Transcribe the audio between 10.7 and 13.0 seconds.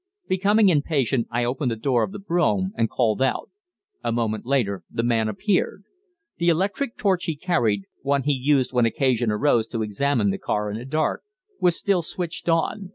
in the dark was still switched on.